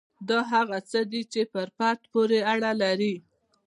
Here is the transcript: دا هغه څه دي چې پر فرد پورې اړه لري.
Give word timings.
دا 0.29 0.39
هغه 0.53 0.77
څه 0.89 0.99
دي 1.11 1.21
چې 1.33 1.41
پر 1.53 1.67
فرد 1.77 2.01
پورې 2.13 2.39
اړه 2.53 2.71
لري. 2.81 3.15